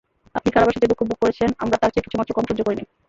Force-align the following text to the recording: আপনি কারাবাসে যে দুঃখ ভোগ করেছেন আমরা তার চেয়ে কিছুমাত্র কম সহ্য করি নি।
আপনি 0.35 0.49
কারাবাসে 0.51 0.81
যে 0.81 0.89
দুঃখ 0.91 1.01
ভোগ 1.01 1.17
করেছেন 1.21 1.49
আমরা 1.63 1.77
তার 1.77 1.91
চেয়ে 1.91 2.05
কিছুমাত্র 2.05 2.31
কম 2.33 2.45
সহ্য 2.49 2.61
করি 2.63 2.75
নি। 2.77 2.83